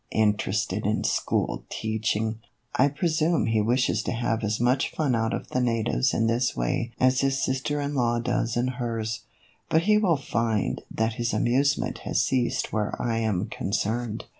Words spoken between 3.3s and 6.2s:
he wishes to have as much fun out of the natives